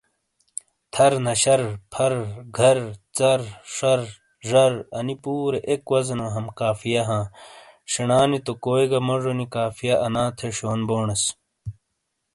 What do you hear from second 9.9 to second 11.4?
ان تھے شیون بونیس۔